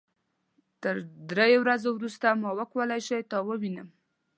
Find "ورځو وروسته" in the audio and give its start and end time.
1.63-2.27